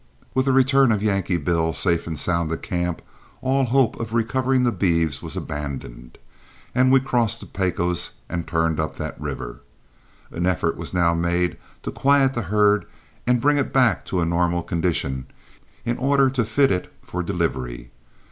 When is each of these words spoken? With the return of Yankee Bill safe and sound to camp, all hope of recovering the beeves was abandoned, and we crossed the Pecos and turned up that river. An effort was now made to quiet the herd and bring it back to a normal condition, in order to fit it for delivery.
With 0.33 0.45
the 0.47 0.51
return 0.51 0.91
of 0.91 1.03
Yankee 1.03 1.37
Bill 1.37 1.73
safe 1.73 2.07
and 2.07 2.17
sound 2.17 2.49
to 2.49 2.57
camp, 2.57 3.03
all 3.39 3.65
hope 3.65 3.99
of 3.99 4.15
recovering 4.15 4.63
the 4.63 4.71
beeves 4.71 5.21
was 5.21 5.37
abandoned, 5.37 6.17
and 6.73 6.91
we 6.91 6.99
crossed 6.99 7.39
the 7.39 7.45
Pecos 7.45 8.13
and 8.27 8.47
turned 8.47 8.79
up 8.79 8.95
that 8.95 9.21
river. 9.21 9.61
An 10.31 10.47
effort 10.47 10.75
was 10.75 10.91
now 10.91 11.13
made 11.13 11.55
to 11.83 11.91
quiet 11.91 12.33
the 12.33 12.41
herd 12.49 12.87
and 13.27 13.39
bring 13.39 13.59
it 13.59 13.71
back 13.71 14.03
to 14.07 14.21
a 14.21 14.25
normal 14.25 14.63
condition, 14.63 15.27
in 15.85 15.99
order 15.99 16.31
to 16.31 16.45
fit 16.45 16.71
it 16.71 16.91
for 17.03 17.21
delivery. 17.21 17.91